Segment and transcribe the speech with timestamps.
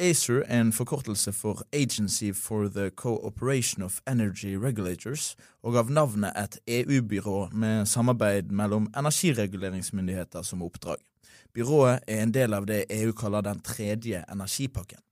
[0.00, 6.32] ACER er en forkortelse for Agency for the Cooperation of Energy Regulators, og av navnet
[6.40, 10.96] et EU-byrå med samarbeid mellom energireguleringsmyndigheter som oppdrag.
[11.54, 15.02] Byrået er en del av det EU kaller den tredje energipakken.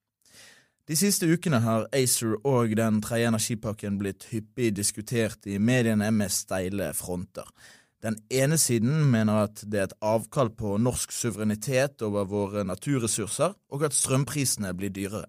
[0.88, 6.32] De siste ukene har ACER og den tredje energipakken blitt hyppig diskutert i mediene med
[6.32, 7.44] steile fronter.
[7.98, 13.56] Den ene siden mener at det er et avkall på norsk suverenitet over våre naturressurser,
[13.74, 15.26] og at strømprisene blir dyrere.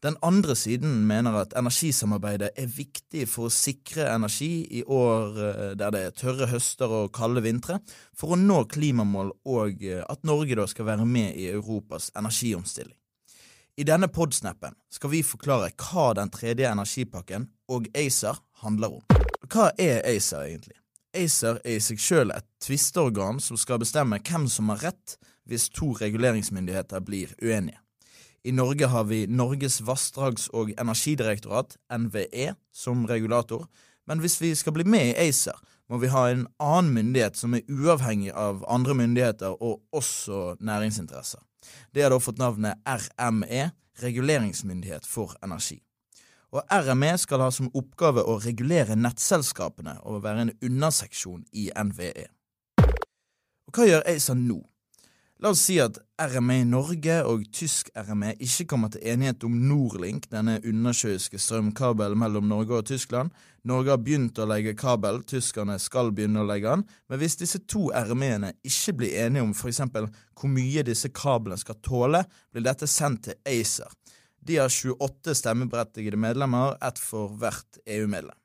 [0.00, 5.72] Den andre siden mener at energisamarbeidet er viktig for å sikre energi i år eh,
[5.76, 7.80] der det er tørre høster og kalde vintre,
[8.16, 12.94] for å nå klimamål og eh, at Norge da skal være med i Europas energiomstilling.
[13.78, 19.24] I denne podsnappen skal vi forklare hva den tredje energipakken og ACER handler om.
[19.50, 20.77] Hva er ACER egentlig?
[21.18, 25.16] ACER er i seg sjøl et tvisteorgan som skal bestemme hvem som har rett
[25.48, 27.80] hvis to reguleringsmyndigheter blir uenige.
[28.46, 33.66] I Norge har vi Norges vassdrags- og energidirektorat, NVE, som regulator,
[34.06, 37.56] men hvis vi skal bli med i ACER, må vi ha en annen myndighet som
[37.56, 41.42] er uavhengig av andre myndigheter og også næringsinteresser.
[41.92, 45.80] Det har da fått navnet RME, Reguleringsmyndighet for energi
[46.54, 52.28] og RME skal ha som oppgave å regulere nettselskapene og være en underseksjon i NVE.
[53.68, 54.62] Og hva gjør ACER nå?
[55.38, 59.54] La oss si at RME i Norge og tysk RME ikke kommer til enighet om
[59.68, 63.30] Norlink, denne undersjøiske strømkabelen mellom Norge og Tyskland.
[63.68, 66.82] Norge har begynt å legge kabel, tyskerne skal begynne å legge den.
[67.06, 69.84] Men hvis disse to RME-ene ikke blir enige om f.eks.
[70.34, 73.94] hvor mye disse kablene skal tåle, blir dette sendt til ACER.
[74.40, 78.36] De har 28 stemmeberettigede medlemmer, ett for hvert EU-medlem.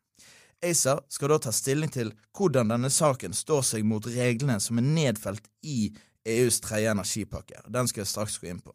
[0.64, 4.88] ACER skal da ta stilling til hvordan denne saken står seg mot reglene som er
[4.88, 5.92] nedfelt i
[6.24, 7.60] EUs tredje energipakke.
[7.68, 8.72] Den skal jeg straks gå inn på.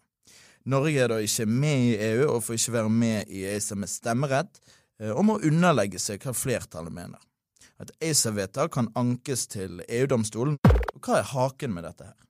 [0.68, 3.88] Norge er da ikke med i EU og får ikke være med i ACER med
[3.88, 4.60] stemmerett,
[5.00, 7.22] eh, og må underlegge seg hva flertallet mener.
[7.80, 10.58] Et ACER-vedtak kan ankes til EU-domstolen.
[10.98, 12.27] Hva er haken med dette her?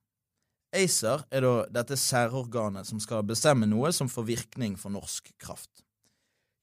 [0.77, 5.85] ACER er da dette særorganet som skal bestemme noe som får virkning for norsk kraft.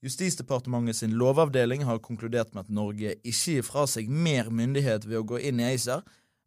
[0.06, 5.18] Justisdepartementet sin lovavdeling har konkludert med at Norge ikke gir fra seg mer myndighet ved
[5.18, 6.04] å gå inn i ACER,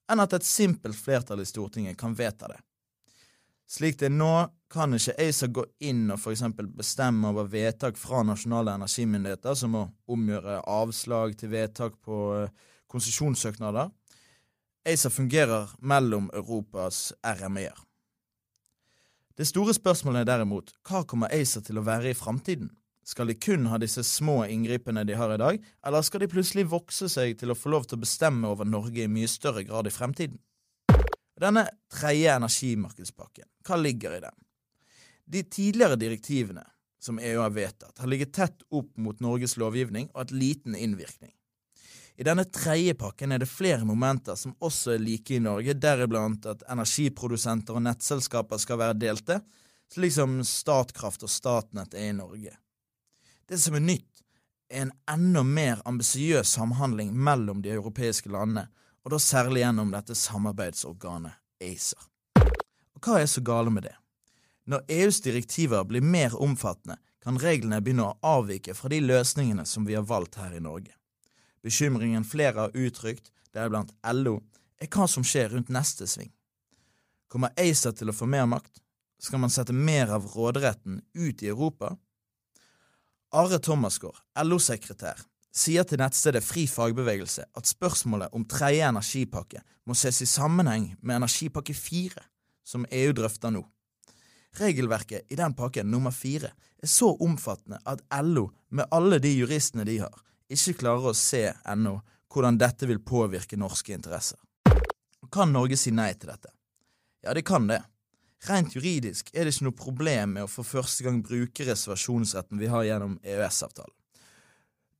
[0.08, 2.60] enn at et simpelt flertall i Stortinget kan vedta det.
[3.68, 4.32] Slik det er nå,
[4.72, 6.44] kan ikke ACER gå inn og f.eks.
[6.76, 12.52] bestemme over vedtak fra nasjonale energimyndigheter, som å omgjøre avslag til vedtak på eh,
[12.88, 13.90] konsesjonssøknader,
[14.88, 17.76] ACER fungerer mellom Europas RME-er.
[19.36, 22.70] Det store spørsmålet er derimot hva kommer ACER til å være i framtiden?
[23.04, 26.66] Skal de kun ha disse små inngripene de har i dag, eller skal de plutselig
[26.72, 29.88] vokse seg til å få lov til å bestemme over Norge i mye større grad
[29.88, 30.40] i fremtiden?
[31.38, 34.36] Denne tredje energimarkedspakken, hva ligger i den?
[35.28, 36.64] De tidligere direktivene
[37.00, 41.36] som EU har vedtatt, har ligget tett opp mot Norges lovgivning og hatt liten innvirkning.
[42.18, 46.48] I denne tredje pakken er det flere momenter som også er like i Norge, deriblant
[46.50, 49.36] at energiprodusenter og nettselskaper skal være delte,
[49.94, 52.56] slik som Statkraft og Statnett er i Norge.
[53.46, 54.24] Det som er nytt,
[54.66, 58.66] er en enda mer ambisiøs samhandling mellom de europeiske landene,
[59.06, 62.02] og da særlig gjennom dette samarbeidsorganet ACER.
[62.98, 63.94] Og hva er så gale med det?
[64.66, 69.86] Når EUs direktiver blir mer omfattende, kan reglene begynne å avvike fra de løsningene som
[69.86, 70.98] vi har valgt her i Norge.
[71.62, 74.38] Bekymringen flere har uttrykt, deriblant LO,
[74.78, 76.30] er hva som skjer rundt neste sving.
[77.28, 78.78] Kommer ACER til å få mer makt?
[79.18, 81.96] Skal man sette mer av råderetten ut i Europa?
[83.34, 85.18] Are Thomasgaard, LO-sekretær,
[85.52, 91.18] sier til nettstedet Fri fagbevegelse at spørsmålet om tredje energipakke må ses i sammenheng med
[91.18, 92.22] energipakke fire,
[92.64, 93.64] som EU drøfter nå.
[94.58, 99.84] Regelverket i den pakken, nummer fire, er så omfattende at LO, med alle de juristene
[99.88, 100.14] de har,
[100.52, 101.98] ikke klarer å se ennå
[102.32, 104.38] hvordan dette vil påvirke norske interesser.
[105.32, 106.52] Kan Norge si nei til dette?
[107.24, 107.82] Ja, det kan det.
[108.46, 112.70] Rent juridisk er det ikke noe problem med å for første gang bruke reservasjonsretten vi
[112.70, 113.94] har gjennom EØS-avtalen.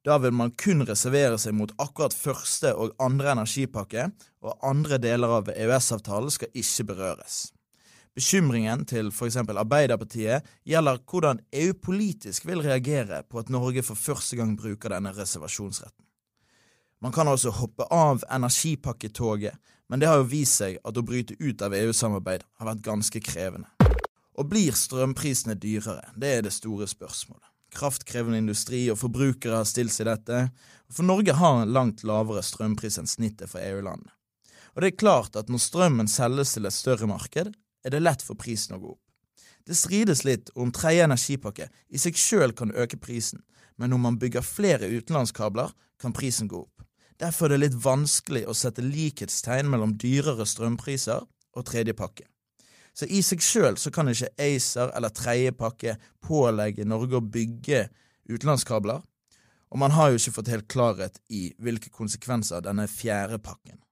[0.07, 4.09] Da vil man kun reservere seg mot akkurat første og andre energipakke,
[4.43, 7.49] og andre deler av EØS-avtalen skal ikke berøres.
[8.19, 9.37] Bekymringen til f.eks.
[9.47, 15.13] Arbeiderpartiet gjelder hvordan EU politisk vil reagere på at Norge for første gang bruker denne
[15.15, 16.03] reservasjonsretten.
[16.99, 19.55] Man kan altså hoppe av energipakketoget,
[19.87, 23.23] men det har jo vist seg at å bryte ut av EU-samarbeid har vært ganske
[23.23, 23.71] krevende.
[24.35, 26.11] Og blir strømprisene dyrere?
[26.19, 27.47] Det er det store spørsmålet.
[27.79, 30.49] Kraftkrevende industri og forbrukere har stilt seg dette,
[30.91, 34.11] for Norge har en langt lavere strømpris enn snittet for EU-landene.
[34.75, 37.55] Og det er klart at når strømmen selges til et større marked,
[37.85, 39.05] er det lett for prisen å gå opp.
[39.69, 43.43] Det strides litt om tredje energipakke i seg sjøl kan øke prisen,
[43.77, 46.85] men om man bygger flere utenlandskabler, kan prisen gå opp.
[47.19, 52.25] Derfor er det litt vanskelig å sette likhetstegn mellom dyrere strømpriser og tredje pakke.
[52.95, 57.89] Så i seg sjøl kan ikke ACER eller tredje pakke pålegge Norge å bygge
[58.31, 59.03] utenlandskabler,
[59.69, 63.83] og man har jo ikke fått helt klarhet i hvilke konsekvenser denne fjerde pakken